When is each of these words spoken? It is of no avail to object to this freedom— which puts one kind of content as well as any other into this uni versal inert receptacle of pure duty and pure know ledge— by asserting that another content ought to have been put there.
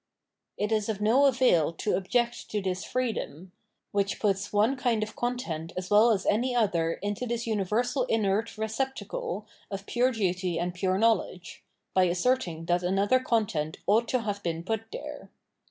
It 0.57 0.71
is 0.71 0.89
of 0.89 0.99
no 0.99 1.27
avail 1.27 1.71
to 1.73 1.95
object 1.95 2.49
to 2.49 2.59
this 2.59 2.83
freedom— 2.83 3.51
which 3.91 4.19
puts 4.19 4.51
one 4.51 4.75
kind 4.75 5.03
of 5.03 5.15
content 5.15 5.73
as 5.77 5.91
well 5.91 6.09
as 6.09 6.25
any 6.25 6.55
other 6.55 6.93
into 7.03 7.27
this 7.27 7.45
uni 7.45 7.63
versal 7.63 8.07
inert 8.09 8.57
receptacle 8.57 9.45
of 9.69 9.85
pure 9.85 10.11
duty 10.11 10.57
and 10.57 10.73
pure 10.73 10.97
know 10.97 11.13
ledge— 11.13 11.63
by 11.93 12.05
asserting 12.05 12.65
that 12.65 12.81
another 12.81 13.19
content 13.19 13.77
ought 13.85 14.07
to 14.07 14.21
have 14.21 14.41
been 14.41 14.63
put 14.63 14.91
there. 14.91 15.29